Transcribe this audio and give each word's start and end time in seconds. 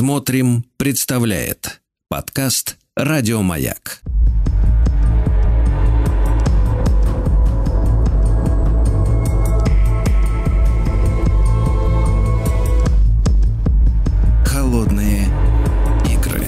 Смотрим, 0.00 0.64
представляет 0.78 1.82
подкаст 2.08 2.78
Радиомаяк. 2.96 4.00
Холодные 14.46 15.28
игры. 16.10 16.46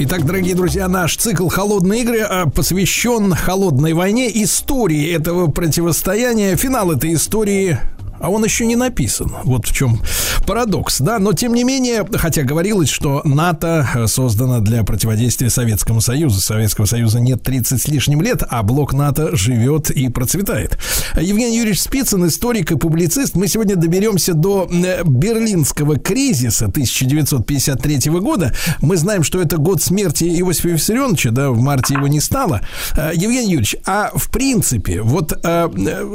Итак, 0.00 0.26
дорогие 0.26 0.54
друзья, 0.54 0.88
наш 0.88 1.16
цикл 1.16 1.48
«Холодные 1.48 2.02
игры» 2.02 2.20
а, 2.20 2.50
посвящен 2.50 3.32
холодной 3.32 3.94
войне, 3.94 4.30
истории 4.42 5.10
этого 5.10 5.50
противостояния. 5.50 6.54
Финал 6.54 6.92
этой 6.92 7.14
истории 7.14 7.78
а 8.20 8.30
он 8.30 8.44
еще 8.44 8.66
не 8.66 8.76
написан. 8.76 9.32
Вот 9.44 9.66
в 9.66 9.72
чем 9.72 10.00
парадокс, 10.46 11.00
да. 11.00 11.18
Но 11.18 11.32
тем 11.32 11.54
не 11.54 11.64
менее, 11.64 12.06
хотя 12.14 12.42
говорилось, 12.42 12.88
что 12.88 13.20
НАТО 13.24 13.86
создано 14.06 14.60
для 14.60 14.82
противодействия 14.82 15.50
Советскому 15.50 16.00
Союзу. 16.00 16.40
Советского 16.40 16.86
Союза 16.86 17.20
нет 17.20 17.42
30 17.42 17.80
с 17.82 17.88
лишним 17.88 18.22
лет, 18.22 18.42
а 18.48 18.62
блок 18.62 18.92
НАТО 18.92 19.36
живет 19.36 19.90
и 19.90 20.08
процветает. 20.08 20.78
Евгений 21.20 21.58
Юрьевич 21.58 21.82
Спицын, 21.82 22.26
историк 22.26 22.72
и 22.72 22.76
публицист. 22.76 23.34
Мы 23.34 23.46
сегодня 23.48 23.76
доберемся 23.76 24.34
до 24.34 24.68
берлинского 25.04 25.98
кризиса 25.98 26.66
1953 26.66 28.10
года. 28.12 28.54
Мы 28.80 28.96
знаем, 28.96 29.22
что 29.22 29.40
это 29.40 29.58
год 29.58 29.82
смерти 29.82 30.24
Иосифа 30.24 30.68
Виссарионовича, 30.68 31.30
да, 31.30 31.50
в 31.50 31.60
марте 31.60 31.94
его 31.94 32.08
не 32.08 32.20
стало. 32.20 32.62
Евгений 32.96 33.52
Юрьевич, 33.52 33.76
а 33.84 34.10
в 34.14 34.30
принципе, 34.30 35.02
вот 35.02 35.32
э, 35.42 35.68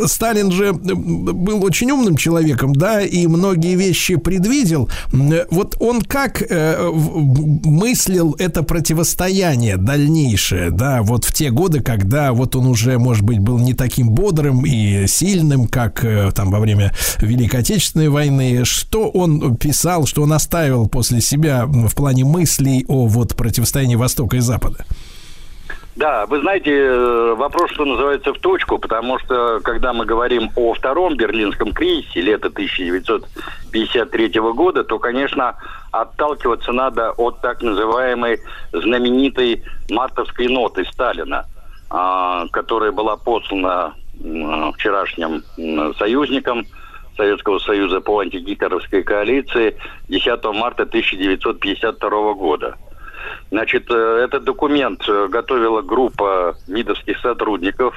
Сталин 0.08 0.52
же 0.52 0.74
был 0.74 1.64
очень 1.64 1.92
умным 1.94 2.18
человеком, 2.18 2.74
да, 2.74 3.02
и 3.02 3.28
многие 3.28 3.76
вещи 3.76 4.16
предвидел. 4.16 4.90
Вот 5.12 5.78
он 5.80 6.02
как 6.02 6.42
э, 6.42 6.90
мыслил 6.94 8.36
это 8.40 8.64
противостояние 8.64 9.78
дальнейшее, 9.78 10.72
да, 10.72 11.02
вот 11.04 11.26
в 11.26 11.34
те 11.34 11.50
годы, 11.50 11.82
когда 11.82 12.34
вот 12.34 12.56
он 12.56 12.68
уже, 12.68 12.98
может 13.00 13.24
быть, 13.24 13.40
был 13.40 13.60
не 13.60 13.74
таким 13.74 14.10
бодрым 14.10 14.66
и 14.66 15.08
сильным, 15.08 15.68
как 15.68 16.04
э, 16.04 16.32
там 16.34 16.52
во 16.52 16.60
время 16.60 16.94
Великой 17.20 17.62
Отечественной 17.62 18.10
войны. 18.10 18.66
Что 18.66 19.10
он 19.10 19.56
писал, 19.58 20.06
что 20.06 20.24
он 20.24 20.34
оставил 20.34 20.88
после 20.88 21.22
себя 21.22 21.66
в 21.66 21.94
плане 21.96 22.26
мыслей 22.26 22.86
о 22.88 23.08
вот 23.08 23.36
противостоянии 23.36 23.96
Востока 23.96 24.38
и 24.38 24.40
Запада? 24.40 24.86
Да, 25.96 26.26
вы 26.26 26.40
знаете, 26.40 26.72
э, 26.72 27.34
вопрос, 27.36 27.70
что 27.72 27.86
называется, 27.86 28.34
в 28.34 28.40
точку, 28.40 28.80
потому 28.80 29.20
что, 29.20 29.60
когда 29.64 29.94
мы 29.94 30.06
говорим 30.06 30.50
о 30.56 30.74
втором 30.74 31.16
берлинском 31.16 31.72
кризисе 31.72 32.22
лета 32.22 32.50
1953 32.50 34.40
года, 34.54 34.84
то, 34.84 34.98
конечно, 34.98 35.56
отталкиваться 35.92 36.72
надо 36.72 37.12
от 37.12 37.42
так 37.42 37.62
называемой 37.62 38.40
знаменитой 38.72 39.64
мартовской 39.92 40.48
ноты 40.48 40.84
Сталина, 40.92 41.46
а, 41.92 42.48
которая 42.48 42.92
была 42.92 43.16
послана 43.16 43.94
вчерашним 44.76 45.44
союзникам 45.98 46.66
Советского 47.16 47.60
Союза 47.60 48.02
по 48.02 48.20
антигитлеровской 48.20 49.04
коалиции 49.04 49.78
10 50.08 50.44
марта 50.54 50.84
1952 50.84 52.34
года. 52.34 52.76
Значит, 53.54 53.86
э, 53.92 54.22
этот 54.26 54.46
документ 54.46 55.08
э, 55.08 55.28
готовила 55.30 55.84
группа 55.84 56.56
МИДовских 56.68 57.20
сотрудников 57.20 57.94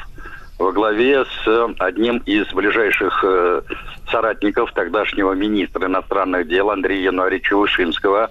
во 0.59 0.71
главе 0.71 1.25
с 1.25 1.75
одним 1.79 2.19
из 2.27 2.47
ближайших 2.53 3.25
э, 3.25 3.63
соратников 4.11 4.71
тогдашнего 4.75 5.33
министра 5.33 5.87
иностранных 5.87 6.47
дел 6.47 6.71
Андрея 6.71 7.05
Януаревича 7.05 7.57
Вышинского, 7.57 8.31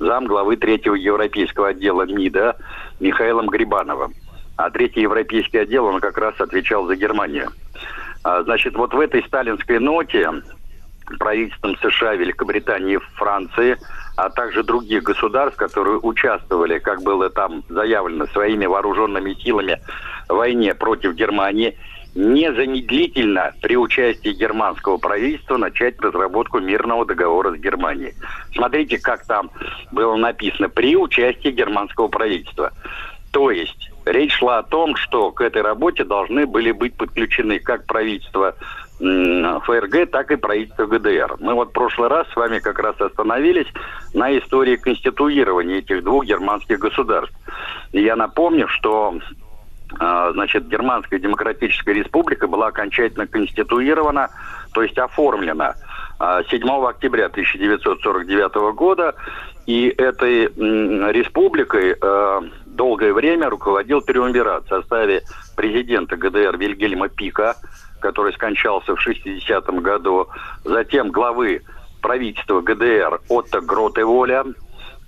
зам 0.00 0.26
главы 0.26 0.56
третьего 0.56 0.96
европейского 0.96 1.68
отдела 1.68 2.06
МИДа 2.06 2.56
Михаилом 2.98 3.46
Грибановым. 3.46 4.12
А 4.56 4.68
третий 4.70 5.02
европейский 5.02 5.58
отдел, 5.58 5.84
он 5.84 6.00
как 6.00 6.18
раз 6.18 6.34
отвечал 6.40 6.86
за 6.86 6.96
Германию. 6.96 7.50
А, 8.24 8.42
значит, 8.42 8.74
вот 8.74 8.92
в 8.92 8.98
этой 8.98 9.22
сталинской 9.22 9.78
ноте 9.78 10.28
правительством 11.20 11.76
США, 11.76 12.16
Великобритании, 12.16 12.98
Франции– 13.14 13.78
а 14.16 14.30
также 14.30 14.62
других 14.62 15.02
государств, 15.02 15.58
которые 15.58 15.98
участвовали, 15.98 16.78
как 16.78 17.02
было 17.02 17.30
там 17.30 17.64
заявлено, 17.68 18.26
своими 18.28 18.66
вооруженными 18.66 19.34
силами 19.34 19.80
в 20.28 20.34
войне 20.34 20.74
против 20.74 21.14
Германии, 21.14 21.76
незамедлительно 22.14 23.52
при 23.60 23.76
участии 23.76 24.30
германского 24.30 24.98
правительства 24.98 25.56
начать 25.56 26.00
разработку 26.00 26.60
мирного 26.60 27.04
договора 27.04 27.52
с 27.52 27.58
Германией. 27.58 28.14
Смотрите, 28.54 28.98
как 28.98 29.26
там 29.26 29.50
было 29.90 30.14
написано, 30.14 30.68
при 30.68 30.96
участии 30.96 31.48
германского 31.48 32.08
правительства. 32.08 32.72
То 33.32 33.50
есть 33.50 33.90
речь 34.04 34.34
шла 34.34 34.58
о 34.58 34.62
том, 34.62 34.94
что 34.94 35.32
к 35.32 35.40
этой 35.40 35.62
работе 35.62 36.04
должны 36.04 36.46
были 36.46 36.70
быть 36.70 36.94
подключены 36.94 37.58
как 37.58 37.84
правительство 37.86 38.54
ФРГ, 39.04 40.10
так 40.10 40.30
и 40.30 40.36
правительство 40.36 40.86
ГДР. 40.86 41.36
Мы 41.40 41.54
вот 41.54 41.70
в 41.70 41.72
прошлый 41.72 42.08
раз 42.08 42.26
с 42.32 42.36
вами 42.36 42.58
как 42.58 42.78
раз 42.78 42.98
остановились 43.00 43.66
на 44.14 44.36
истории 44.38 44.76
конституирования 44.76 45.78
этих 45.78 46.02
двух 46.02 46.24
германских 46.24 46.78
государств. 46.78 47.36
И 47.92 48.02
я 48.02 48.16
напомню, 48.16 48.66
что 48.68 49.18
а, 49.98 50.32
значит, 50.32 50.68
Германская 50.68 51.18
Демократическая 51.18 51.92
Республика 51.92 52.48
была 52.48 52.68
окончательно 52.68 53.26
конституирована, 53.26 54.30
то 54.72 54.82
есть 54.82 54.98
оформлена 54.98 55.74
7 56.18 56.68
а, 56.68 56.88
октября 56.88 57.26
1949 57.26 58.74
года, 58.74 59.14
и 59.66 59.88
этой 59.88 60.46
республикой 61.12 61.96
а, 62.00 62.42
долгое 62.66 63.12
время 63.12 63.50
руководил 63.50 64.00
триумвират 64.00 64.64
в 64.64 64.68
составе 64.68 65.22
президента 65.56 66.16
ГДР 66.16 66.56
Вильгельма 66.56 67.08
Пика, 67.08 67.56
который 68.04 68.34
скончался 68.34 68.94
в 68.94 69.06
60-м 69.06 69.80
году, 69.80 70.28
затем 70.62 71.10
главы 71.10 71.62
правительства 72.02 72.60
ГДР 72.60 73.22
Отто 73.30 73.62
Гротеволя, 73.62 74.44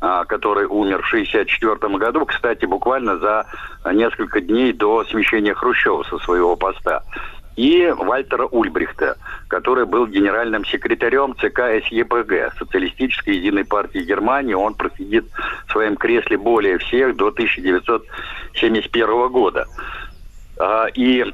а, 0.00 0.24
который 0.24 0.64
умер 0.64 1.02
в 1.02 1.12
1964 1.12 1.98
году, 1.98 2.24
кстати, 2.24 2.64
буквально 2.64 3.18
за 3.18 3.44
несколько 3.92 4.40
дней 4.40 4.72
до 4.72 5.04
смещения 5.04 5.52
Хрущева 5.52 6.04
со 6.04 6.16
своего 6.20 6.56
поста. 6.56 7.02
И 7.56 7.86
Вальтера 7.98 8.46
Ульбрихта, 8.46 9.18
который 9.48 9.84
был 9.84 10.06
генеральным 10.06 10.64
секретарем 10.64 11.36
ЦК 11.36 11.84
СЕПГ, 11.90 12.54
Социалистической 12.58 13.36
единой 13.36 13.66
партии 13.66 13.98
Германии. 13.98 14.54
Он 14.54 14.72
просидит 14.72 15.26
в 15.66 15.72
своем 15.72 15.96
кресле 15.96 16.38
более 16.38 16.78
всех 16.78 17.14
до 17.16 17.28
1971 17.28 19.28
года. 19.28 19.66
А, 20.58 20.86
и 20.94 21.26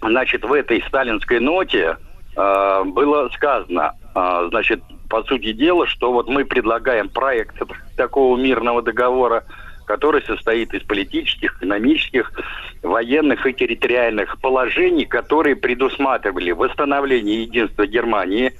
значит, 0.00 0.44
в 0.44 0.52
этой 0.52 0.82
сталинской 0.86 1.40
ноте 1.40 1.96
э, 2.36 2.82
было 2.84 3.28
сказано, 3.34 3.92
э, 4.14 4.46
значит, 4.50 4.82
по 5.08 5.22
сути 5.24 5.52
дела, 5.52 5.86
что 5.86 6.12
вот 6.12 6.28
мы 6.28 6.44
предлагаем 6.44 7.08
проект 7.08 7.56
такого 7.96 8.36
мирного 8.36 8.82
договора, 8.82 9.44
который 9.86 10.22
состоит 10.22 10.74
из 10.74 10.82
политических, 10.82 11.56
экономических, 11.56 12.30
военных 12.82 13.46
и 13.46 13.54
территориальных 13.54 14.38
положений, 14.40 15.06
которые 15.06 15.56
предусматривали 15.56 16.52
восстановление 16.52 17.42
единства 17.42 17.86
Германии, 17.86 18.52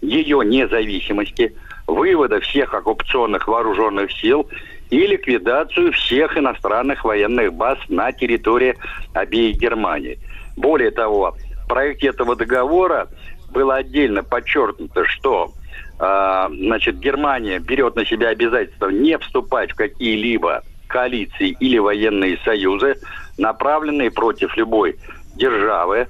ее 0.00 0.42
независимости, 0.44 1.54
вывода 1.86 2.40
всех 2.40 2.72
оккупационных 2.72 3.48
вооруженных 3.48 4.12
сил 4.12 4.48
и 4.90 5.06
ликвидацию 5.06 5.92
всех 5.92 6.38
иностранных 6.38 7.04
военных 7.04 7.52
баз 7.52 7.78
на 7.88 8.12
территории 8.12 8.76
обеих 9.12 9.56
Германий. 9.58 10.18
Более 10.56 10.90
того, 10.90 11.36
в 11.64 11.68
проекте 11.68 12.08
этого 12.08 12.34
договора 12.34 13.08
было 13.50 13.76
отдельно 13.76 14.22
подчеркнуто, 14.22 15.04
что 15.04 15.52
э, 15.98 16.48
значит, 16.50 16.98
Германия 16.98 17.58
берет 17.58 17.96
на 17.96 18.04
себя 18.04 18.28
обязательство 18.28 18.88
не 18.88 19.18
вступать 19.18 19.72
в 19.72 19.76
какие-либо 19.76 20.62
коалиции 20.86 21.56
или 21.60 21.78
военные 21.78 22.38
союзы, 22.44 22.96
направленные 23.38 24.10
против 24.10 24.56
любой 24.56 24.96
державы, 25.34 26.08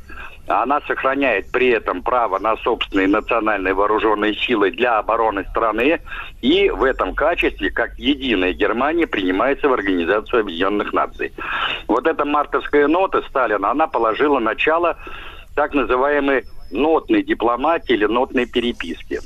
она 0.48 0.80
сохраняет 0.86 1.50
при 1.50 1.68
этом 1.68 2.02
право 2.02 2.38
на 2.38 2.56
собственные 2.58 3.08
национальные 3.08 3.74
вооруженные 3.74 4.34
силы 4.34 4.70
для 4.70 4.98
обороны 4.98 5.44
страны 5.50 6.00
и 6.40 6.70
в 6.70 6.84
этом 6.84 7.14
качестве, 7.14 7.70
как 7.70 7.98
единая 7.98 8.52
Германия, 8.52 9.06
принимается 9.06 9.68
в 9.68 9.72
Организацию 9.72 10.40
Объединенных 10.40 10.92
Наций. 10.92 11.32
Вот 11.88 12.06
эта 12.06 12.24
мартовская 12.24 12.86
нота 12.86 13.22
Сталина, 13.28 13.70
она 13.70 13.88
положила 13.88 14.38
начало 14.38 14.96
так 15.56 15.74
называемой 15.74 16.44
нотной 16.70 17.22
дипломатии 17.22 17.94
или 17.94 18.06
нотной 18.06 18.46
переписки. 18.46 19.20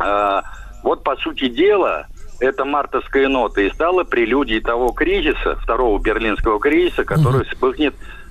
А, 0.00 0.42
вот, 0.82 1.04
по 1.04 1.14
сути 1.16 1.48
дела, 1.48 2.06
эта 2.40 2.64
мартовская 2.64 3.28
нота 3.28 3.60
и 3.60 3.70
стала 3.70 4.02
прелюдией 4.02 4.60
того 4.60 4.88
кризиса, 4.90 5.54
второго 5.56 6.00
берлинского 6.00 6.58
кризиса, 6.58 7.04
который 7.04 7.44
вспыхнет 7.44 7.94
Э, 7.94 8.21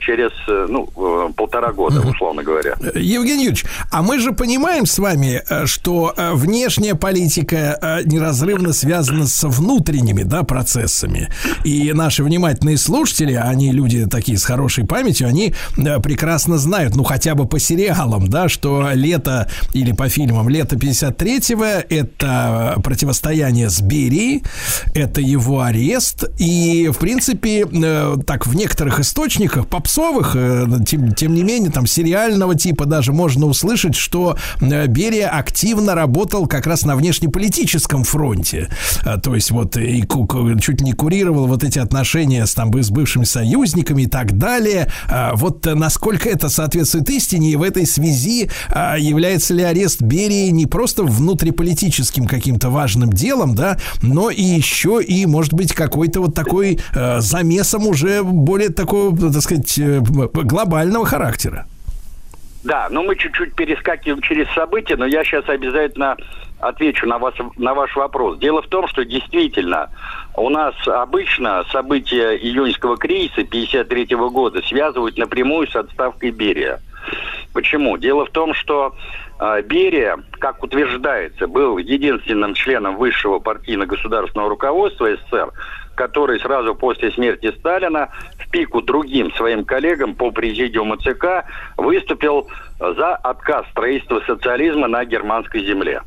через 0.00 0.32
э, 0.48 0.66
ну, 0.68 0.88
э, 0.96 1.32
полтора 1.34 1.72
года, 1.72 2.00
условно 2.00 2.42
говоря. 2.42 2.76
Евгений 2.94 3.44
Юрьевич, 3.44 3.64
а 3.90 4.02
мы 4.02 4.18
же 4.18 4.32
понимаем 4.32 4.84
с 4.84 4.98
вами, 4.98 5.42
что 5.64 6.14
внешняя 6.16 6.94
политика 6.94 8.00
неразрывно 8.04 8.72
связана 8.72 9.26
с 9.26 9.42
внутренними 9.48 10.22
да, 10.24 10.42
процессами. 10.42 11.30
И 11.64 11.92
наши 11.94 12.22
внимательные 12.22 12.76
слушатели, 12.76 13.32
они 13.32 13.72
люди 13.72 14.06
такие 14.06 14.36
с 14.36 14.44
хорошей 14.44 14.84
памятью, 14.86 15.26
они 15.26 15.54
прекрасно 16.02 16.58
знают, 16.58 16.94
ну 16.94 17.04
хотя 17.04 17.34
бы 17.34 17.46
по 17.46 17.58
сериалам, 17.58 18.28
да, 18.28 18.48
что 18.48 18.90
лето 18.92 19.48
или 19.72 19.92
по 19.92 20.08
фильмам 20.08 20.48
лето 20.48 20.76
53-го 20.76 21.64
это 21.64 22.78
противостояние 22.84 23.70
с 23.70 23.80
Берией, 23.80 24.42
это 24.94 25.20
его 25.20 25.62
арест. 25.62 26.24
И, 26.38 26.90
в 26.92 26.98
принципе, 26.98 27.66
так 28.26 28.46
в 28.46 28.54
некоторых 28.54 29.00
источниках 29.00 29.45
источниках 29.46 29.68
попсовых, 29.68 30.36
э, 30.36 30.66
тем, 30.86 31.12
тем 31.12 31.34
не 31.34 31.42
менее, 31.42 31.70
там 31.70 31.86
сериального 31.86 32.54
типа 32.54 32.84
даже 32.84 33.12
можно 33.12 33.46
услышать, 33.46 33.94
что 33.94 34.36
э, 34.60 34.86
Берия 34.86 35.28
активно 35.28 35.94
работал 35.94 36.46
как 36.46 36.66
раз 36.66 36.84
на 36.84 36.96
внешнеполитическом 36.96 38.04
фронте. 38.04 38.68
Э, 39.04 39.18
то 39.20 39.34
есть 39.34 39.50
вот 39.50 39.76
и 39.76 40.04
чуть 40.60 40.80
не 40.80 40.92
курировал 40.92 41.46
вот 41.46 41.64
эти 41.64 41.78
отношения 41.78 42.46
с, 42.46 42.54
там, 42.54 42.72
с 42.72 42.90
бывшими 42.90 43.24
союзниками 43.24 44.02
и 44.02 44.06
так 44.06 44.36
далее. 44.38 44.90
Вот 45.34 45.66
насколько 45.66 46.28
это 46.28 46.48
соответствует 46.48 47.08
истине, 47.10 47.52
и 47.52 47.56
в 47.56 47.62
этой 47.62 47.86
связи 47.86 48.50
является 48.98 49.54
ли 49.54 49.62
арест 49.62 50.02
Берии 50.02 50.48
не 50.48 50.66
просто 50.66 51.02
внутриполитическим 51.04 52.26
каким-то 52.26 52.70
важным 52.70 53.12
делом, 53.12 53.54
да, 53.54 53.78
но 54.02 54.30
и 54.30 54.42
еще 54.42 55.00
и, 55.02 55.26
может 55.26 55.54
быть, 55.54 55.72
какой-то 55.72 56.20
вот 56.20 56.34
такой 56.34 56.78
замесом 57.18 57.86
уже 57.86 58.22
более 58.22 58.70
такого 58.70 59.14
так 59.36 59.42
сказать, 59.42 59.78
э, 59.78 60.00
глобального 60.00 61.04
характера. 61.04 61.66
Да, 62.64 62.88
но 62.90 63.02
мы 63.02 63.16
чуть-чуть 63.16 63.54
перескакиваем 63.54 64.22
через 64.22 64.48
события, 64.54 64.96
но 64.96 65.04
я 65.04 65.22
сейчас 65.24 65.46
обязательно 65.48 66.16
отвечу 66.58 67.06
на, 67.06 67.18
вас, 67.18 67.34
на 67.58 67.74
ваш 67.74 67.94
вопрос. 67.96 68.38
Дело 68.38 68.62
в 68.62 68.68
том, 68.68 68.88
что 68.88 69.04
действительно 69.04 69.90
у 70.36 70.48
нас 70.48 70.74
обычно 70.86 71.64
события 71.70 72.34
июньского 72.34 72.96
кризиса 72.96 73.44
53 73.44 74.06
года 74.30 74.62
связывают 74.62 75.18
напрямую 75.18 75.68
с 75.68 75.76
отставкой 75.76 76.30
Берия. 76.30 76.80
Почему? 77.56 77.96
Дело 77.96 78.26
в 78.26 78.30
том, 78.32 78.52
что 78.52 78.94
э, 79.40 79.62
Берия, 79.62 80.18
как 80.32 80.62
утверждается, 80.62 81.46
был 81.46 81.78
единственным 81.78 82.52
членом 82.52 82.98
высшего 82.98 83.38
партийно-государственного 83.38 84.50
руководства 84.50 85.08
СССР, 85.16 85.52
который 85.94 86.38
сразу 86.40 86.74
после 86.74 87.12
смерти 87.12 87.50
Сталина 87.58 88.10
в 88.38 88.50
пику 88.50 88.82
другим 88.82 89.32
своим 89.36 89.64
коллегам 89.64 90.14
по 90.14 90.32
президиуму 90.32 90.96
ЦК 90.96 91.46
выступил 91.78 92.46
за 92.78 93.16
отказ 93.16 93.64
строительства 93.70 94.20
социализма 94.26 94.86
на 94.86 95.06
германской 95.06 95.64
земле. 95.64 96.02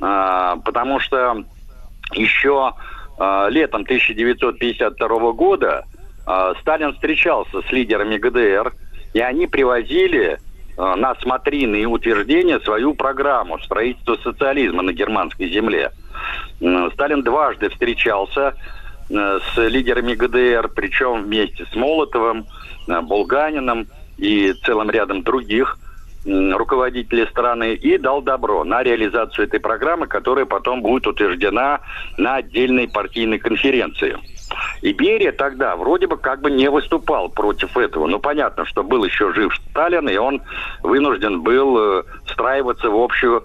А, 0.00 0.56
потому 0.64 1.00
что 1.00 1.44
еще 2.14 2.72
а, 3.18 3.48
летом 3.50 3.82
1952 3.82 5.32
года 5.32 5.84
а, 6.24 6.54
Сталин 6.62 6.94
встречался 6.94 7.60
с 7.60 7.70
лидерами 7.70 8.16
ГДР, 8.16 8.72
и 9.12 9.20
они 9.20 9.46
привозили 9.46 10.40
на 10.76 11.14
смотрины 11.16 11.82
и 11.82 11.86
утверждения 11.86 12.58
свою 12.60 12.94
программу 12.94 13.58
строительства 13.58 14.16
социализма 14.22 14.82
на 14.82 14.92
германской 14.92 15.48
земле. 15.48 15.92
Сталин 16.94 17.22
дважды 17.22 17.68
встречался 17.68 18.54
Э, 19.12 19.40
с 19.54 19.68
лидерами 19.68 20.14
ГДР, 20.14 20.70
причем 20.74 21.24
вместе 21.24 21.66
с 21.70 21.74
Молотовым, 21.74 22.46
э, 22.88 23.00
Булганином 23.02 23.86
и 24.16 24.54
целым 24.64 24.90
рядом 24.90 25.22
других 25.22 25.78
руководителей 26.24 27.26
страны 27.26 27.74
и 27.74 27.98
дал 27.98 28.22
добро 28.22 28.64
на 28.64 28.82
реализацию 28.82 29.46
этой 29.46 29.60
программы, 29.60 30.06
которая 30.06 30.44
потом 30.44 30.82
будет 30.82 31.06
утверждена 31.06 31.80
на 32.16 32.36
отдельной 32.36 32.88
партийной 32.88 33.38
конференции. 33.38 34.16
И 34.82 34.92
Берия 34.92 35.32
тогда 35.32 35.76
вроде 35.76 36.06
бы 36.06 36.16
как 36.16 36.40
бы 36.40 36.50
не 36.50 36.68
выступал 36.68 37.28
против 37.28 37.76
этого. 37.76 38.06
Ну, 38.06 38.18
понятно, 38.18 38.64
что 38.66 38.82
был 38.82 39.04
еще 39.04 39.32
жив 39.32 39.54
Сталин, 39.70 40.08
и 40.08 40.16
он 40.16 40.42
вынужден 40.82 41.42
был 41.42 41.78
э, 41.78 42.02
встраиваться 42.26 42.90
в 42.90 42.96
общую 42.96 43.44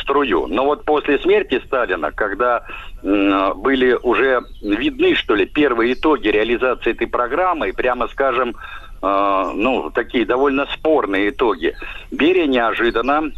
струю. 0.00 0.46
Но 0.46 0.64
вот 0.64 0.84
после 0.84 1.18
смерти 1.18 1.60
Сталина, 1.66 2.10
когда 2.12 2.64
э, 3.02 3.52
были 3.54 3.98
уже 4.02 4.40
видны, 4.60 5.14
что 5.14 5.34
ли, 5.34 5.46
первые 5.46 5.94
итоги 5.94 6.28
реализации 6.28 6.92
этой 6.92 7.06
программы, 7.06 7.68
и 7.68 7.72
прямо 7.72 8.08
скажем, 8.08 8.54
э, 9.02 9.52
ну, 9.54 9.90
такие 9.90 10.24
довольно 10.24 10.66
спорные 10.72 11.30
итоги, 11.30 11.76
Берия 12.10 12.46
неожиданно 12.46 13.32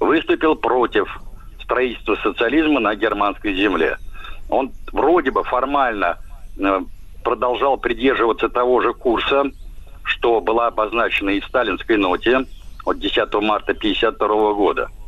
выступил 0.00 0.56
против 0.56 1.20
строительства 1.62 2.16
социализма 2.16 2.80
на 2.80 2.94
германской 2.94 3.54
земле. 3.54 3.98
Он 4.48 4.70
вроде 4.92 5.30
бы 5.30 5.44
формально 5.44 6.18
э, 6.58 6.80
продолжал 7.24 7.78
придерживаться 7.78 8.48
того 8.48 8.80
же 8.80 8.92
курса, 8.92 9.44
что 10.04 10.40
была 10.40 10.66
обозначена 10.68 11.30
и 11.30 11.40
в 11.40 11.46
сталинской 11.46 11.96
ноте 11.96 12.44
от 12.84 12.98
10 12.98 13.16
марта 13.34 13.72
1952 13.72 14.52
года– 14.54 14.88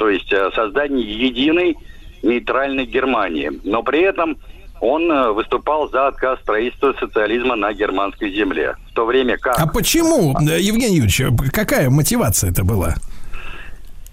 то 0.00 0.08
есть 0.08 0.32
э, 0.32 0.50
создание 0.54 1.04
единой 1.04 1.76
нейтральной 2.22 2.86
Германии. 2.86 3.52
Но 3.64 3.82
при 3.82 4.00
этом 4.00 4.38
он 4.80 5.10
э, 5.10 5.32
выступал 5.32 5.88
за 5.90 6.08
отказ 6.08 6.40
строительства 6.40 6.94
социализма 6.98 7.56
на 7.56 7.72
германской 7.72 8.32
земле. 8.34 8.76
В 8.90 8.94
то 8.94 9.04
время 9.04 9.36
как... 9.36 9.58
А 9.58 9.66
почему, 9.66 10.36
Евгений 10.40 10.96
Юрьевич, 10.96 11.22
какая 11.52 11.90
мотивация 11.90 12.50
это 12.50 12.64
была? 12.64 12.94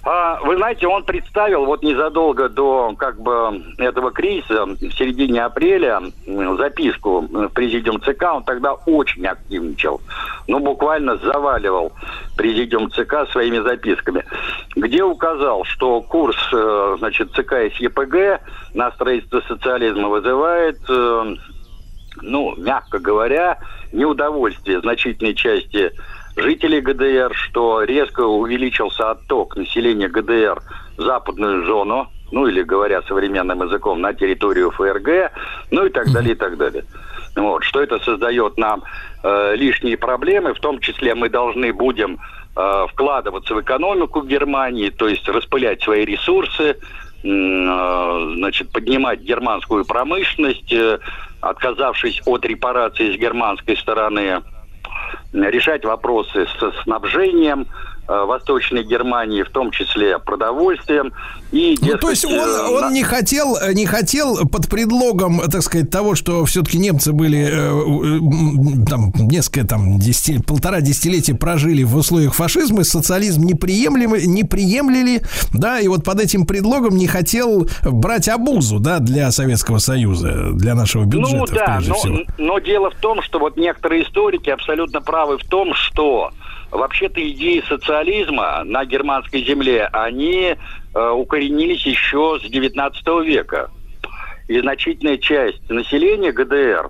А, 0.10 0.40
вы 0.42 0.56
знаете, 0.56 0.88
он 0.88 1.04
представил 1.04 1.66
вот 1.66 1.84
незадолго 1.84 2.48
до 2.48 2.96
как 2.98 3.20
бы 3.20 3.62
этого 3.78 4.12
кризиса, 4.12 4.64
в 4.66 4.92
середине 4.94 5.44
апреля, 5.44 6.02
записку 6.26 7.28
в 7.30 7.50
президиум 7.50 8.02
ЦК. 8.02 8.24
Он 8.36 8.44
тогда 8.46 8.72
очень 8.86 9.26
активничал. 9.26 10.00
Ну, 10.48 10.60
буквально 10.60 11.18
заваливал 11.18 11.92
президиум 12.38 12.90
ЦК 12.90 13.30
своими 13.34 13.60
записками. 13.60 14.24
Где 14.78 15.04
указал, 15.04 15.66
что 15.66 16.00
курс, 16.00 16.38
э, 16.54 16.96
значит, 17.00 17.34
ЦК 17.34 17.54
и 17.64 17.84
ЕПГ 17.84 18.42
на 18.76 18.92
строительство 18.92 19.42
социализма 19.42 20.08
вызывает 20.08 20.80
э, 20.88 21.36
ну, 22.22 22.56
мягко 22.58 23.00
говоря, 23.00 23.58
неудовольствие 23.92 24.80
значительной 24.82 25.34
части 25.34 25.92
жителей 26.38 26.82
ГДР, 26.82 27.34
что 27.36 27.84
резко 27.84 28.22
увеличился 28.22 29.12
отток 29.12 29.56
населения 29.56 30.08
ГДР 30.08 30.62
в 30.98 31.02
западную 31.02 31.66
зону, 31.66 32.08
ну 32.32 32.48
или 32.48 32.62
говоря 32.62 33.02
современным 33.04 33.64
языком, 33.64 34.02
на 34.02 34.14
территорию 34.14 34.72
ФРГ, 34.72 35.32
ну 35.72 35.86
и 35.86 35.90
так 35.90 36.12
далее, 36.12 36.34
и 36.34 36.36
так 36.36 36.58
далее. 36.58 36.86
Вот, 37.36 37.64
что 37.64 37.82
это 37.82 38.00
создает 38.00 38.58
нам 38.58 38.84
э, 39.24 39.56
лишние 39.56 39.98
проблемы, 39.98 40.54
в 40.54 40.60
том 40.60 40.80
числе 40.80 41.14
мы 41.14 41.30
должны 41.30 41.72
будем 41.72 42.20
э, 42.56 42.86
вкладываться 42.92 43.54
в 43.54 43.62
экономику 43.62 44.24
Германии, 44.24 44.90
то 44.90 45.08
есть 45.08 45.28
распылять 45.30 45.82
свои 45.84 46.04
ресурсы, 46.04 46.76
э, 47.24 48.34
значит, 48.38 48.72
поднимать 48.72 49.22
германскую 49.22 49.86
промышленность, 49.86 50.74
э, 50.74 51.00
отказавшись 51.42 52.22
от 52.26 52.44
репараций 52.46 53.14
с 53.14 53.20
германской 53.20 53.78
стороны, 53.78 54.42
решать 55.34 55.86
вопросы 55.86 56.48
со 56.60 56.72
снабжением, 56.84 57.68
Э, 58.10 58.24
Восточной 58.26 58.84
Германии, 58.84 59.44
в 59.44 59.50
том 59.50 59.70
числе 59.70 60.18
продовольствием. 60.18 61.12
И, 61.52 61.76
дескать, 61.76 61.92
ну, 61.92 61.98
то 61.98 62.10
есть 62.10 62.24
он, 62.26 62.32
э, 62.32 62.86
он 62.86 62.94
не 62.94 63.04
хотел, 63.04 63.58
не 63.74 63.86
хотел 63.86 64.48
под 64.48 64.70
предлогом, 64.70 65.42
так 65.52 65.62
сказать, 65.62 65.90
того, 65.90 66.16
что 66.16 66.46
все-таки 66.46 66.78
немцы 66.78 67.12
были 67.12 67.50
э, 67.52 68.86
там 68.90 69.12
несколько 69.28 69.68
там 69.68 70.00
десяти, 70.00 70.40
полтора 70.40 70.80
десятилетия 70.80 71.36
прожили 71.36 71.84
в 71.84 71.98
условиях 71.98 72.34
фашизма, 72.34 72.86
социализм 72.86 73.44
неприемлемый, 73.44 74.26
не 74.26 74.46
приемлили, 74.46 75.22
да, 75.54 75.82
и 75.82 75.90
вот 75.90 76.06
под 76.06 76.22
этим 76.22 76.46
предлогом 76.46 76.96
не 76.96 77.08
хотел 77.08 77.68
брать 77.84 78.30
обузу, 78.30 78.80
да, 78.80 79.00
для 79.00 79.32
Советского 79.32 79.80
Союза, 79.80 80.52
для 80.54 80.76
нашего 80.76 81.04
бюджета. 81.04 81.38
Ну 81.38 81.46
да, 81.48 81.82
но, 81.86 82.20
но 82.38 82.60
дело 82.60 82.90
в 82.90 82.96
том, 82.96 83.22
что 83.22 83.40
вот 83.40 83.58
некоторые 83.58 84.04
историки 84.04 84.50
абсолютно 84.50 85.02
правы 85.02 85.17
в 85.26 85.44
том, 85.50 85.74
что 85.74 86.32
Вообще-то 86.72 87.26
идеи 87.32 87.64
социализма 87.68 88.64
на 88.66 88.84
германской 88.86 89.42
земле, 89.44 89.88
они 89.94 90.56
э, 90.94 91.10
укоренились 91.10 91.86
еще 91.86 92.40
с 92.44 92.50
19 92.50 93.08
века. 93.26 93.72
И 94.50 94.60
значительная 94.60 95.18
часть 95.18 95.70
населения 95.70 96.34
ГДР, 96.34 96.90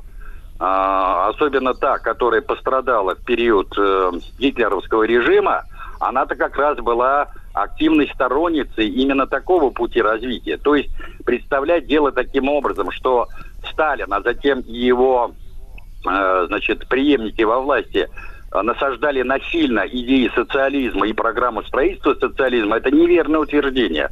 э, 0.60 1.29
особенно 1.29 1.75
та, 1.75 2.00
которая 2.00 2.41
пострадала 2.41 3.13
в 3.13 3.24
период 3.24 3.72
э, 3.77 4.12
гитлеровского 4.39 5.03
режима, 5.03 5.63
она-то 6.00 6.36
как 6.36 6.57
раз 6.57 6.79
была 6.79 7.27
активной 7.53 8.10
сторонницей 8.13 8.88
именно 8.89 9.27
такого 9.27 9.69
пути 9.69 10.01
развития. 10.01 10.57
То 10.57 10.74
есть 10.74 10.89
представлять 11.24 11.86
дело 11.86 12.12
таким 12.12 12.50
образом, 12.50 12.89
что 12.89 13.27
Сталин, 13.72 14.12
а 14.12 14.22
затем 14.22 14.62
и 14.62 14.74
его 14.74 15.34
значит, 16.04 16.88
преемники 16.88 17.42
во 17.44 17.60
власти 17.60 18.08
насаждали 18.54 19.24
насильно 19.24 19.86
идеи 19.88 20.32
социализма 20.34 21.08
и 21.08 21.13
программу 21.13 21.63
строительства 21.63 22.13
социализма, 22.13 22.77
это 22.77 22.92
неверное 22.92 23.39
утверждение. 23.42 24.10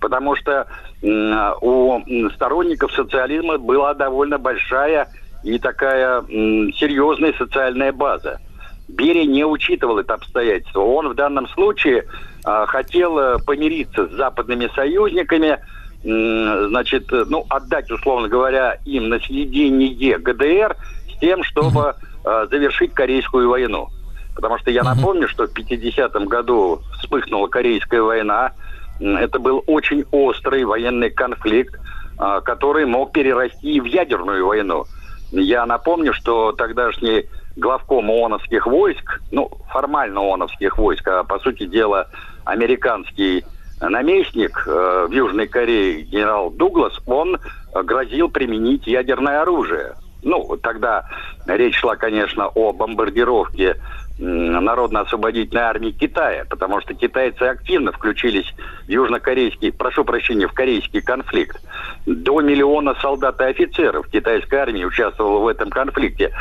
Потому 0.00 0.36
что 0.36 0.66
у 1.02 2.00
сторонников 2.34 2.92
социализма 2.92 3.58
была 3.58 3.94
довольно 3.94 4.38
большая 4.38 5.08
и 5.42 5.58
такая 5.58 6.22
серьезная 6.22 7.34
социальная 7.34 7.92
база. 7.92 8.40
Берия 8.88 9.24
не 9.24 9.44
учитывал 9.44 9.98
это 9.98 10.14
обстоятельство. 10.14 10.80
Он 10.80 11.08
в 11.08 11.14
данном 11.14 11.48
случае 11.48 12.04
э, 12.46 12.66
хотел 12.66 13.18
э, 13.18 13.38
помириться 13.44 14.06
с 14.06 14.12
западными 14.12 14.68
союзниками, 14.74 15.58
э, 16.04 16.66
значит, 16.68 17.10
ну, 17.10 17.46
отдать, 17.48 17.90
условно 17.90 18.28
говоря, 18.28 18.78
им 18.84 19.08
на 19.08 19.18
съедение 19.20 20.18
ГДР 20.18 20.76
тем, 21.24 21.42
чтобы 21.42 21.94
э, 22.24 22.46
завершить 22.50 22.92
Корейскую 22.92 23.48
войну. 23.48 23.88
Потому 24.34 24.58
что 24.58 24.70
я 24.70 24.82
напомню, 24.82 25.26
что 25.26 25.46
в 25.46 25.54
50-м 25.54 26.26
году 26.26 26.82
вспыхнула 26.98 27.46
Корейская 27.46 28.02
война. 28.02 28.52
Это 29.00 29.38
был 29.38 29.64
очень 29.66 30.04
острый 30.10 30.64
военный 30.64 31.08
конфликт, 31.08 31.74
э, 31.76 32.40
который 32.44 32.84
мог 32.84 33.12
перерасти 33.12 33.80
в 33.80 33.86
ядерную 33.86 34.46
войну. 34.46 34.84
Я 35.32 35.64
напомню, 35.64 36.12
что 36.12 36.52
тогдашний 36.52 37.24
главком 37.56 38.10
ООНовских 38.10 38.66
войск, 38.66 39.22
ну, 39.30 39.50
формально 39.72 40.20
ООНовских 40.20 40.76
войск, 40.76 41.08
а 41.08 41.24
по 41.24 41.38
сути 41.38 41.64
дела 41.64 42.08
американский 42.44 43.46
наместник 43.80 44.62
э, 44.66 45.06
в 45.08 45.12
Южной 45.12 45.46
Корее 45.46 46.02
генерал 46.02 46.50
Дуглас, 46.50 47.00
он 47.06 47.38
грозил 47.72 48.28
применить 48.28 48.86
ядерное 48.86 49.40
оружие. 49.40 49.94
Ну, 50.24 50.56
тогда 50.62 51.04
речь 51.46 51.76
шла, 51.76 51.96
конечно, 51.96 52.48
о 52.48 52.72
бомбардировке 52.72 53.76
Народно-освободительной 54.16 55.62
армии 55.62 55.90
Китая, 55.90 56.44
потому 56.48 56.80
что 56.80 56.94
китайцы 56.94 57.42
активно 57.42 57.90
включились 57.90 58.46
в 58.86 58.88
южнокорейский, 58.88 59.72
прошу 59.72 60.04
прощения, 60.04 60.46
в 60.46 60.52
корейский 60.52 61.02
конфликт. 61.02 61.60
До 62.06 62.40
миллиона 62.40 62.94
солдат 63.02 63.40
и 63.40 63.44
офицеров 63.44 64.06
китайской 64.06 64.54
армии 64.54 64.84
участвовало 64.84 65.40
в 65.40 65.48
этом 65.48 65.68
конфликте. 65.68 66.32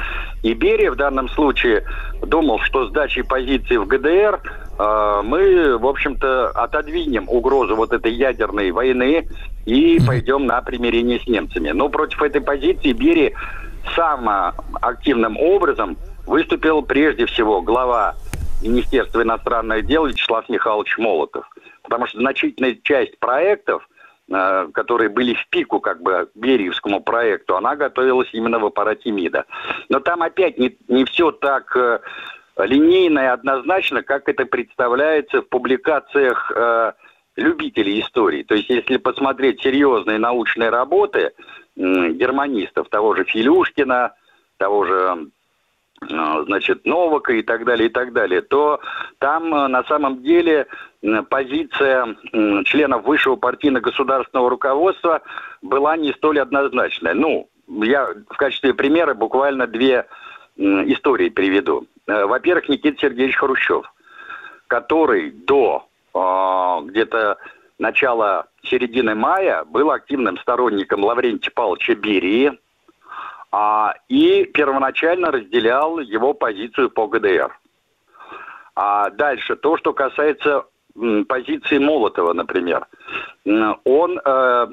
И 0.44 0.54
Берия 0.54 0.92
в 0.92 0.98
данном 0.98 1.30
случае 1.30 1.84
думал, 2.22 2.60
что 2.60 2.88
сдачей 2.90 3.24
позиции 3.24 3.78
в 3.78 3.88
ГДР 3.88 4.40
э, 4.78 5.22
мы, 5.24 5.80
в 5.80 5.88
общем-то, 5.88 6.50
отодвинем 6.50 7.28
угрозу 7.28 7.76
вот 7.76 7.92
этой 7.92 8.14
ядерной 8.14 8.70
войны 8.70 9.28
и 9.66 10.00
пойдем 10.06 10.46
на 10.46 10.62
примирение 10.62 11.20
с 11.20 11.26
немцами. 11.26 11.72
Но 11.72 11.90
против 11.90 12.22
этой 12.22 12.42
позиции 12.42 12.92
Берия 12.92 13.34
самым 13.96 14.54
активным 14.82 15.38
образом 15.38 15.98
выступил 16.26 16.82
прежде 16.82 17.26
всего 17.26 17.62
глава 17.62 18.16
Министерства 18.62 19.22
иностранных 19.22 19.86
дел 19.86 20.06
Вячеслав 20.06 20.48
Михайлович 20.50 20.98
Молотов. 20.98 21.46
Потому 21.84 22.08
что 22.08 22.20
значительная 22.20 22.78
часть 22.82 23.20
проектов, 23.20 23.88
э, 24.32 24.68
которые 24.74 25.10
были 25.10 25.34
в 25.34 25.48
пику 25.50 25.80
как 25.80 26.02
бы 26.02 26.30
Бериевскому 26.34 27.02
проекту, 27.02 27.58
она 27.58 27.76
готовилась 27.76 28.30
именно 28.34 28.60
в 28.60 28.66
аппарате 28.66 29.12
МИДа. 29.12 29.46
Но 29.90 30.00
там 30.00 30.24
опять 30.24 30.58
не, 30.58 30.78
не 30.88 31.04
все 31.06 31.32
так 31.32 31.76
э, 31.76 32.00
линейно 32.58 33.20
и 33.20 33.26
однозначно, 33.26 34.02
как 34.02 34.30
это 34.30 34.46
представляется 34.46 35.42
в 35.42 35.50
публикациях 35.50 36.52
э, 36.56 36.94
любителей 37.36 38.02
истории. 38.02 38.44
То 38.44 38.56
есть, 38.56 38.70
если 38.70 38.98
посмотреть 38.98 39.62
серьезные 39.62 40.20
научные 40.20 40.70
работы 40.70 41.32
германистов, 41.76 42.90
того 42.90 43.16
же 43.16 43.24
Филюшкина, 43.24 44.14
того 44.58 44.86
же 44.86 45.28
Э, 46.10 46.44
значит, 46.46 46.86
Новака 46.86 47.34
и 47.34 47.42
так 47.42 47.66
далее, 47.66 47.88
и 47.88 47.92
так 47.92 48.14
далее, 48.14 48.42
то 48.42 48.80
там 49.20 49.54
э, 49.54 49.68
на 49.68 49.84
самом 49.84 50.24
деле 50.24 50.68
позиция 51.30 52.16
членов 52.64 53.04
высшего 53.04 53.36
партийно-государственного 53.36 54.50
руководства 54.50 55.22
была 55.62 55.98
не 55.98 56.14
столь 56.14 56.40
однозначная. 56.40 57.14
Ну, 57.14 57.50
я 57.68 58.08
в 58.30 58.38
качестве 58.38 58.74
примера 58.74 59.14
буквально 59.14 59.68
две 59.68 60.06
истории 60.58 61.30
приведу. 61.30 61.88
Э, 62.08 62.26
во-первых, 62.26 62.70
Никита 62.70 63.00
Сергеевич 63.00 63.36
Хрущев, 63.38 63.92
который 64.68 65.32
до 65.32 65.88
где-то 66.14 67.38
начала 67.80 68.46
середины 68.64 69.16
мая 69.16 69.64
был 69.66 69.92
активным 69.92 70.38
сторонником 70.38 71.04
Лаврентия 71.04 71.52
Павловича 71.52 71.96
Берии, 71.96 72.58
а, 73.52 73.96
и 74.10 74.46
первоначально 74.46 75.32
разделял 75.32 76.00
его 76.00 76.34
позицию 76.34 76.90
по 76.90 77.08
ГДР. 77.08 77.56
А 78.76 79.10
дальше, 79.12 79.56
то, 79.56 79.78
что 79.78 79.94
касается 79.94 80.66
позиции 81.28 81.78
Молотова, 81.80 82.34
например. 82.34 82.88
Он 83.46 84.20
э, 84.24 84.68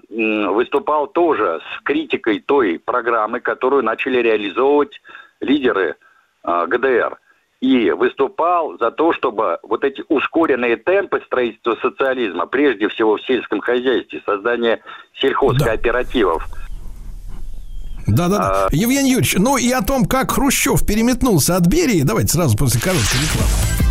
выступал 0.51 1.07
тоже 1.07 1.61
с 1.61 1.83
критикой 1.83 2.41
той 2.41 2.79
программы, 2.79 3.41
которую 3.41 3.83
начали 3.83 4.19
реализовывать 4.19 5.01
лидеры 5.41 5.97
э, 6.45 6.67
ГДР. 6.67 7.19
И 7.61 7.91
выступал 7.91 8.79
за 8.79 8.91
то, 8.91 9.13
чтобы 9.13 9.59
вот 9.63 9.85
эти 9.85 10.03
ускоренные 10.09 10.77
темпы 10.77 11.21
строительства 11.27 11.77
социализма, 11.83 12.47
прежде 12.47 12.89
всего 12.89 13.17
в 13.17 13.23
сельском 13.23 13.61
хозяйстве, 13.61 14.23
создание 14.25 14.81
сельхозкооперативов, 15.21 16.49
да 18.07 18.29
да-да-да. 18.29 18.67
А... 18.67 18.69
Евгений 18.73 19.11
Юрьевич, 19.11 19.35
ну 19.39 19.57
и 19.57 19.71
о 19.71 19.83
том, 19.83 20.05
как 20.05 20.33
Хрущев 20.33 20.87
переметнулся 20.87 21.57
от 21.57 21.67
Берии, 21.67 22.03
давайте 22.03 22.33
сразу 22.33 22.57
после 22.57 22.81
короткой 22.81 23.21
рекламы. 23.21 23.90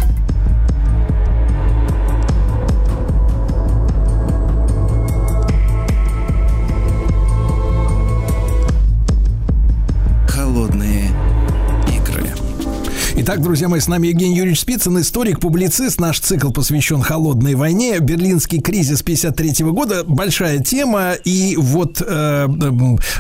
Итак, 13.30 13.44
друзья 13.44 13.70
мои, 13.70 13.80
с 13.80 13.88
нами 13.88 14.08
Евгений 14.08 14.38
Юрьевич 14.38 14.62
Спицын, 14.62 15.00
историк, 15.02 15.40
публицист. 15.40 16.02
Наш 16.02 16.20
цикл 16.20 16.50
посвящен 16.50 17.04
холодной 17.04 17.54
войне. 17.54 18.00
Берлинский 18.00 18.60
кризис 18.60 19.04
53 19.04 19.66
года. 19.66 20.04
Большая 20.04 20.64
тема. 20.64 21.14
И 21.14 21.56
вот 21.56 22.02
э, 22.04 22.48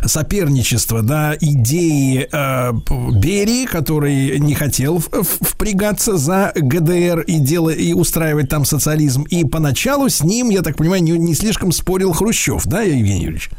соперничество, 0.06 1.04
да, 1.04 1.36
идеи 1.39 2.28
э, 2.32 2.72
Берии, 3.20 3.68
который 3.68 4.39
не 4.39 4.56
хотел 4.56 4.98
впрягаться 4.98 6.18
за 6.18 6.54
ГДР 6.56 7.20
и, 7.28 7.38
дело, 7.38 7.70
и 7.70 7.94
устраивать 7.94 8.50
там 8.50 8.66
социализм. 8.66 9.25
И 9.30 9.44
поначалу 9.44 10.10
с 10.10 10.24
ним, 10.24 10.50
я 10.50 10.63
так 10.63 10.75
понимаю, 10.75 11.04
не, 11.04 11.12
не 11.12 11.36
слишком 11.36 11.72
спорил 11.72 12.13
Хрущев, 12.13 12.66
да, 12.66 12.82
Евгений 12.82 13.25
Юрьевич? 13.25 13.51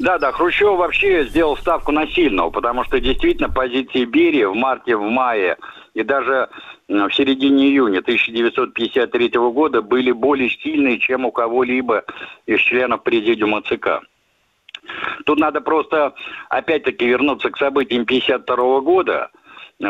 Да, 0.00 0.16
да, 0.16 0.32
Хрущев 0.32 0.78
вообще 0.78 1.26
сделал 1.26 1.58
ставку 1.58 1.92
на 1.92 2.06
сильного, 2.06 2.48
потому 2.48 2.84
что 2.84 3.00
действительно 3.00 3.50
позиции 3.50 4.06
Берии 4.06 4.44
в 4.44 4.54
марте, 4.54 4.96
в 4.96 5.02
мае 5.02 5.58
и 5.92 6.02
даже 6.02 6.48
в 6.88 7.10
середине 7.10 7.66
июня 7.66 7.98
1953 7.98 9.28
года 9.52 9.82
были 9.82 10.10
более 10.12 10.48
сильные, 10.48 10.98
чем 10.98 11.26
у 11.26 11.32
кого-либо 11.32 12.04
из 12.46 12.60
членов 12.60 13.02
президиума 13.02 13.60
ЦК. 13.60 14.00
Тут 15.26 15.38
надо 15.38 15.60
просто 15.60 16.14
опять-таки 16.48 17.06
вернуться 17.06 17.50
к 17.50 17.58
событиям 17.58 18.04
1952 18.04 18.80
года, 18.80 19.30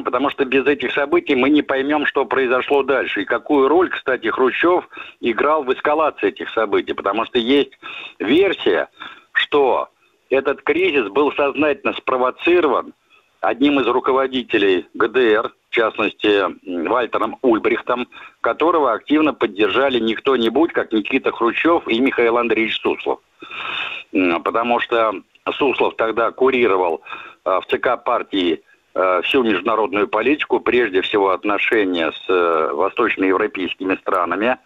потому 0.05 0.31
что 0.31 0.45
без 0.45 0.67
этих 0.67 0.93
событий 0.93 1.37
мы 1.37 1.51
не 1.51 1.63
поймем, 1.63 2.05
что 2.05 2.25
произошло 2.25 2.83
дальше. 2.83 3.23
И 3.23 3.27
какую 3.27 3.69
роль, 3.69 3.91
кстати, 3.91 4.27
Хрущев 4.27 4.89
играл 5.21 5.63
в 5.63 5.73
эскалации 5.73 6.31
этих 6.31 6.51
событий. 6.51 6.95
Потому 6.95 7.27
что 7.27 7.39
есть 7.39 7.79
версия, 8.19 8.89
что 9.35 9.89
этот 10.31 10.63
кризис 10.63 11.09
был 11.09 11.33
сознательно 11.33 11.93
спровоцирован 11.95 12.95
одним 13.41 13.81
из 13.81 13.87
руководителей 13.87 14.87
ГДР, 14.95 15.53
в 15.71 15.75
частности, 15.75 16.89
Вальтером 16.89 17.39
Ульбрихтом, 17.43 18.09
которого 18.41 18.93
активно 18.93 19.35
поддержали 19.35 19.99
не 19.99 20.15
кто-нибудь, 20.15 20.73
как 20.73 20.93
Никита 20.93 21.33
Хрущев 21.33 21.87
и 21.89 21.99
Михаил 22.01 22.39
Андреевич 22.39 22.81
Суслов. 22.81 23.21
Потому 24.45 24.81
что 24.81 25.15
Суслов 25.53 25.97
тогда 25.97 26.31
курировал 26.33 27.03
э, 27.45 27.61
в 27.61 27.67
ЦК 27.71 28.03
партии 28.05 28.63
э, 28.95 29.23
всю 29.23 29.43
международную 29.43 30.09
политику, 30.09 30.61
прежде 30.61 31.01
всего 31.03 31.31
отношения 31.31 32.13
с 32.13 32.25
э, 32.29 32.73
восточноевропейскими 32.73 33.95
странами. 33.97 34.59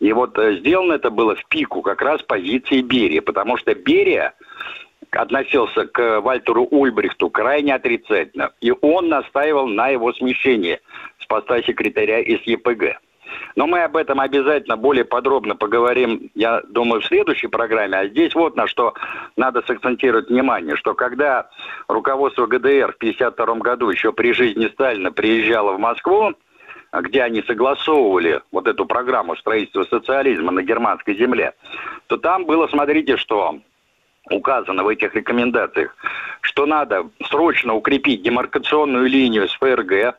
И 0.00 0.12
вот 0.12 0.38
сделано 0.38 0.92
это 0.92 1.10
было 1.10 1.34
в 1.34 1.44
пику 1.46 1.82
как 1.82 2.02
раз 2.02 2.22
позиции 2.22 2.82
Берии, 2.82 3.20
потому 3.20 3.56
что 3.56 3.74
Берия– 3.74 4.34
относился 5.16 5.86
к 5.86 6.20
Вальтеру 6.20 6.64
Ульбрихту 6.64 7.30
крайне 7.30 7.74
отрицательно. 7.74 8.52
И 8.60 8.72
он 8.80 9.08
настаивал 9.08 9.66
на 9.66 9.88
его 9.88 10.12
смещении 10.12 10.80
с 11.18 11.26
поста 11.26 11.62
секретаря 11.62 12.20
из 12.20 12.40
ЕПГ. 12.42 12.98
Но 13.56 13.66
мы 13.66 13.82
об 13.82 13.96
этом 13.96 14.20
обязательно 14.20 14.76
более 14.76 15.04
подробно 15.04 15.56
поговорим, 15.56 16.30
я 16.34 16.62
думаю, 16.68 17.00
в 17.00 17.06
следующей 17.06 17.48
программе. 17.48 17.98
А 17.98 18.06
здесь 18.06 18.34
вот 18.34 18.56
на 18.56 18.66
что 18.66 18.94
надо 19.36 19.62
сакцентировать 19.66 20.28
внимание, 20.28 20.76
что 20.76 20.94
когда 20.94 21.48
руководство 21.88 22.46
ГДР 22.46 22.92
в 22.92 22.96
1952 22.96 23.54
году 23.56 23.90
еще 23.90 24.12
при 24.12 24.32
жизни 24.32 24.68
Сталина 24.68 25.12
приезжало 25.12 25.72
в 25.72 25.78
Москву, 25.78 26.34
где 26.92 27.22
они 27.22 27.42
согласовывали 27.42 28.42
вот 28.50 28.66
эту 28.66 28.84
программу 28.84 29.36
строительства 29.36 29.84
социализма 29.84 30.52
на 30.52 30.62
германской 30.62 31.16
земле, 31.16 31.54
то 32.06 32.18
там 32.18 32.44
было, 32.44 32.66
смотрите, 32.68 33.16
что 33.16 33.58
указано 34.30 34.84
в 34.84 34.88
этих 34.88 35.14
рекомендациях, 35.14 35.94
что 36.40 36.66
надо 36.66 37.08
срочно 37.28 37.74
укрепить 37.74 38.22
демаркационную 38.22 39.06
линию 39.06 39.48
с 39.48 39.52
ФРГ 39.54 40.16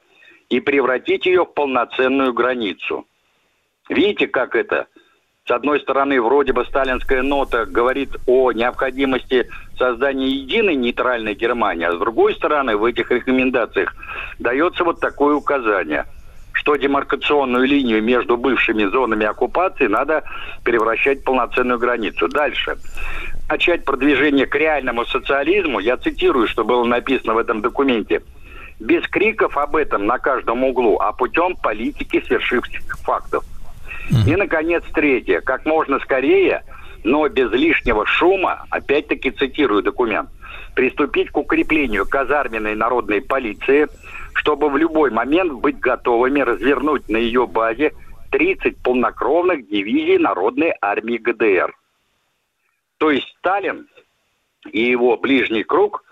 и 0.50 0.60
превратить 0.60 1.26
ее 1.26 1.44
в 1.46 1.54
полноценную 1.54 2.34
границу. 2.34 3.06
Видите, 3.90 4.28
как 4.28 4.56
это? 4.56 4.88
С 5.46 5.52
одной 5.52 5.82
стороны, 5.82 6.22
вроде 6.22 6.54
бы 6.54 6.64
сталинская 6.66 7.22
нота 7.22 7.66
говорит 7.66 8.12
о 8.28 8.54
необходимости 8.54 9.50
создания 9.78 10.28
единой 10.28 10.76
нейтральной 10.76 11.34
Германии, 11.34 11.86
а 11.86 11.92
с 11.92 12.00
другой 12.00 12.34
стороны, 12.36 12.78
в 12.78 12.86
этих 12.86 13.12
рекомендациях 13.12 13.94
дается 14.40 14.84
вот 14.84 15.00
такое 15.00 15.36
указание– 15.36 16.06
что 16.54 16.76
демаркационную 16.76 17.66
линию 17.66 18.02
между 18.02 18.38
бывшими 18.38 18.86
зонами 18.86 19.26
оккупации 19.26 19.88
надо 19.88 20.24
превращать 20.64 21.22
в 21.22 21.24
полноценную 21.24 21.80
границу. 21.80 22.28
Дальше. 22.30 22.78
Начать 23.50 23.86
продвижение 23.86 24.46
к 24.46 24.56
реальному 24.56 25.06
социализму, 25.06 25.80
я 25.80 25.98
цитирую, 25.98 26.48
что 26.48 26.64
было 26.64 26.84
написано 26.84 27.34
в 27.34 27.38
этом 27.38 27.62
документе, 27.62 28.24
без 28.80 29.08
криков 29.08 29.58
об 29.58 29.76
этом 29.76 30.06
на 30.06 30.18
каждом 30.18 30.64
углу, 30.64 31.00
а 31.00 31.12
путем 31.12 31.56
политики 31.56 32.24
свершившихся 32.26 32.96
фактов. 33.04 33.44
И, 34.28 34.36
наконец, 34.36 34.84
третье. 34.94 35.42
Как 35.42 35.66
можно 35.66 36.00
скорее, 36.00 36.64
но 37.04 37.28
без 37.30 37.52
лишнего 37.52 38.06
шума, 38.06 38.66
опять-таки 38.70 39.32
цитирую 39.32 39.84
документ, 39.84 40.30
приступить 40.76 41.30
к 41.30 41.38
укреплению 41.38 42.06
казарменной 42.08 42.76
народной 42.76 43.22
полиции– 43.22 43.88
чтобы 44.34 44.70
в 44.70 44.78
любой 44.78 45.12
момент 45.12 45.54
быть 45.54 45.80
готовыми 45.80 46.42
развернуть 46.42 47.08
на 47.10 47.18
ее 47.18 47.48
базе 47.48 47.94
30 48.32 48.78
полнокровных 48.78 49.68
дивизий 49.68 50.18
Народной 50.18 50.74
армии 50.82 51.18
ГДР. 51.18 51.74
То 53.04 53.12
есть 53.12 53.28
Сталин 53.40 53.90
и 54.72 54.82
его 54.82 55.18
ближний 55.18 55.64
круг, 55.64 56.06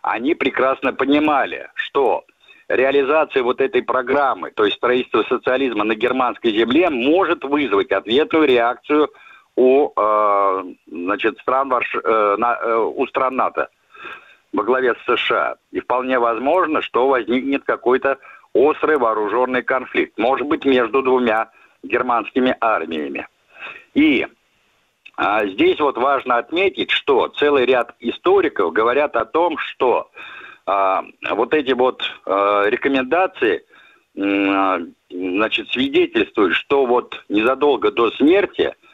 они 0.00 0.34
прекрасно 0.34 0.94
понимали, 0.94 1.68
что 1.74 2.24
реализация 2.70 3.42
вот 3.42 3.60
этой 3.60 3.82
программы, 3.82 4.50
то 4.52 4.64
есть 4.64 4.78
строительство 4.78 5.24
социализма 5.24 5.84
на 5.84 5.94
германской 5.94 6.52
земле, 6.56 6.88
может 6.88 7.44
вызвать 7.44 7.92
ответную 7.92 8.48
реакцию 8.48 9.10
у, 9.56 9.92
э, 9.94 10.64
значит, 10.86 11.38
стран, 11.40 11.70
э, 11.70 12.36
на, 12.38 12.58
э, 12.58 12.76
у 12.76 13.06
стран 13.08 13.36
НАТО 13.36 13.68
во 14.54 14.64
главе 14.64 14.94
с 14.94 15.18
США. 15.18 15.56
И 15.70 15.80
вполне 15.80 16.18
возможно, 16.18 16.80
что 16.80 17.08
возникнет 17.08 17.64
какой-то 17.64 18.16
острый 18.54 18.96
вооруженный 18.96 19.62
конфликт. 19.62 20.16
Может 20.16 20.46
быть, 20.46 20.64
между 20.64 21.02
двумя 21.02 21.50
германскими 21.82 22.56
армиями. 22.58 23.28
И 23.92 24.26
здесь 25.46 25.80
вот 25.80 25.96
важно 25.98 26.36
отметить, 26.36 26.90
что 26.90 27.28
целый 27.28 27.66
ряд 27.66 27.94
историков 28.00 28.72
говорят 28.72 29.16
о 29.16 29.24
том, 29.24 29.58
что 29.58 30.10
а, 30.66 31.04
вот 31.30 31.54
эти 31.54 31.72
вот 31.72 32.02
а, 32.24 32.66
рекомендации 32.68 33.64
а, 34.16 34.80
значит, 35.10 35.68
свидетельствуют, 35.70 36.54
что 36.54 36.86
вот 36.86 37.24
незадолго 37.28 37.90
до 37.90 38.10
смерти– 38.12 38.74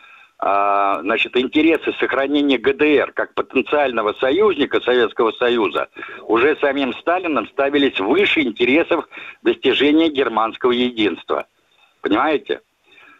а, 0.46 1.00
значит, 1.00 1.36
интересы 1.38 1.94
сохранения 1.98 2.58
ГДР 2.58 3.12
как 3.12 3.32
потенциального 3.32 4.12
союзника 4.14 4.78
Советского 4.82 5.32
Союза 5.32 5.88
уже 6.26 6.56
самим 6.56 6.92
Сталином 6.94 7.48
ставились 7.48 7.98
выше 7.98 8.42
интересов 8.42 9.08
достижения 9.40 10.10
германского 10.10 10.72
единства. 10.72 11.46
Понимаете? 12.02 12.60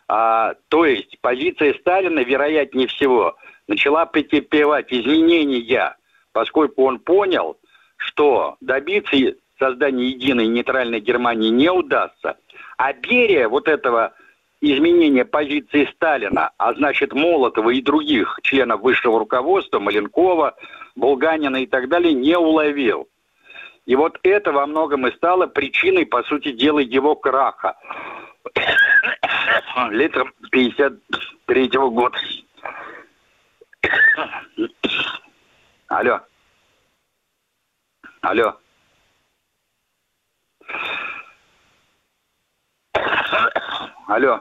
А, 0.09 0.55
то 0.69 0.85
есть 0.85 1.19
позиция 1.21 1.75
Сталина, 1.75 2.21
вероятнее 2.21 2.89
всего, 2.89 3.37
начала 3.69 4.07
претерпевать 4.07 4.93
изменения, 4.93 5.97
поскольку 6.33 6.85
он 6.85 6.99
понял, 6.99 7.57
что 7.97 8.57
добиться 8.61 9.17
создания 9.59 10.09
единой 10.09 10.47
нейтральной 10.47 11.01
Германии 11.01 11.49
не 11.49 11.71
удастся. 11.71 12.37
А 12.77 12.93
Берия 12.93 13.49
вот 13.49 13.69
этого 13.69 14.13
изменения 14.61 15.25
позиции 15.25 15.89
Сталина, 15.95 16.51
а 16.59 16.75
значит 16.75 17.13
Молотова 17.13 17.71
и 17.71 17.81
других 17.81 18.39
членов 18.43 18.81
высшего 18.81 19.19
руководства, 19.19 19.79
Маленкова, 19.79 20.55
Булганина 20.97 21.63
и 21.63 21.67
так 21.67 21.89
далее, 21.89 22.13
не 22.13 22.37
уловил. 22.37 23.09
И 23.87 23.97
вот 23.97 24.19
это 24.23 24.53
во 24.53 24.67
многом 24.67 25.07
и 25.07 25.15
стало 25.15 25.47
причиной, 25.47 26.07
по 26.07 26.23
сути 26.23 26.53
дела, 26.53 26.79
его 26.79 27.15
краха. 27.15 27.77
Летом 29.91 30.33
53 30.51 31.69
-го 31.69 31.91
года. 31.91 32.19
Алло. 35.89 36.21
Алло. 38.21 38.57
Алло. 44.07 44.41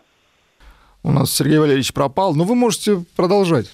У 1.04 1.12
нас 1.12 1.32
Сергей 1.32 1.58
Валерьевич 1.58 1.94
пропал, 1.94 2.34
но 2.34 2.46
вы 2.46 2.56
можете 2.56 3.04
продолжать. 3.16 3.72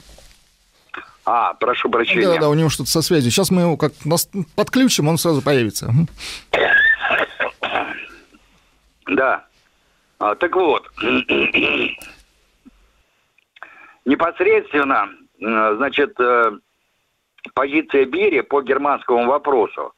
А, 1.25 1.53
прошу 1.53 1.89
прощения. 1.89 2.25
Да, 2.25 2.37
да, 2.39 2.49
у 2.49 2.55
него 2.55 2.69
что-то 2.69 2.89
со 2.89 3.03
связью. 3.03 3.29
Сейчас 3.29 3.51
мы 3.51 3.61
его 3.61 3.77
как 3.77 3.93
нас 4.03 4.27
подключим, 4.55 5.07
он 5.07 5.17
сразу 5.17 5.41
появится. 5.41 5.91
Да. 9.11 9.48
А, 10.19 10.35
так 10.35 10.53
вот, 10.55 10.85
непосредственно, 14.05 15.09
значит, 15.39 16.19
э, 16.19 16.51
позиция 17.53 18.05
Берия 18.05 18.43
по 18.43 18.61
германскому 18.61 19.27
вопросу 19.27 19.93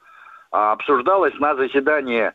а, 0.51 0.73
обсуждалась 0.73 1.33
на 1.39 1.55
заседании 1.55 2.31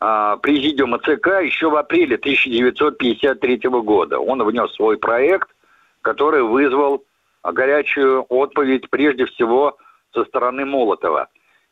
а, 0.00 0.36
президиума 0.38 0.98
ЦК 0.98 1.42
еще 1.42 1.70
в 1.70 1.76
апреле 1.76 2.16
1953 2.16 3.58
года. 3.68 4.18
Он 4.18 4.42
внес 4.42 4.72
свой 4.74 4.98
проект, 4.98 5.48
который 6.02 6.42
вызвал 6.42 7.04
горячую 7.44 8.22
отповедь 8.28 8.90
прежде 8.90 9.26
всего 9.26 9.76
со 10.12 10.24
стороны 10.24 10.64
Молотова. 10.64 11.28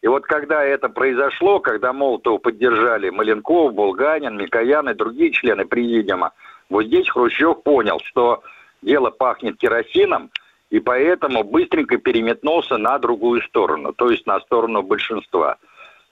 И 0.06 0.08
вот 0.08 0.24
когда 0.24 0.62
это 0.62 0.88
произошло, 0.88 1.58
когда 1.58 1.92
Молотова 1.92 2.38
поддержали 2.38 3.10
Маленков, 3.10 3.74
Булганин, 3.74 4.36
Микоян 4.36 4.88
и 4.88 4.94
другие 4.94 5.32
члены 5.32 5.64
президиума, 5.64 6.30
вот 6.70 6.84
здесь 6.84 7.08
Хрущев 7.08 7.64
понял, 7.64 7.98
что 8.04 8.44
дело 8.82 9.10
пахнет 9.10 9.58
керосином, 9.58 10.30
и 10.70 10.78
поэтому 10.78 11.42
быстренько 11.42 11.98
переметнулся 11.98 12.76
на 12.76 13.00
другую 13.00 13.42
сторону, 13.42 13.92
то 13.92 14.08
есть 14.08 14.24
на 14.28 14.38
сторону 14.38 14.84
большинства– 14.84 15.56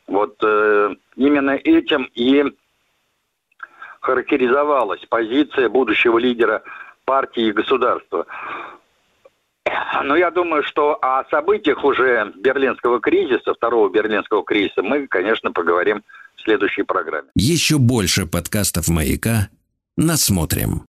вот 0.08 0.42
э, 0.42 0.94
именно 1.14 1.52
этим 1.52 2.10
и 2.14 2.44
характеризовалась 4.00 5.06
позиция 5.08 5.68
будущего 5.68 6.18
лидера 6.18 6.64
партии 7.04 7.44
и 7.44 7.52
государства. 7.52 8.26
Но 10.04 10.16
я 10.16 10.30
думаю, 10.30 10.62
что 10.64 10.98
о 11.00 11.24
событиях 11.30 11.84
уже 11.84 12.32
берлинского 12.36 13.00
кризиса, 13.00 13.54
второго 13.54 13.88
берлинского 13.88 14.44
кризиса, 14.44 14.82
мы, 14.82 15.06
конечно, 15.06 15.52
поговорим 15.52 16.02
в 16.36 16.42
следующей 16.42 16.82
программе. 16.82 17.28
Еще 17.34 17.78
больше 17.78 18.26
подкастов 18.26 18.88
«Маяка» 18.88 19.48
насмотрим. 19.96 20.82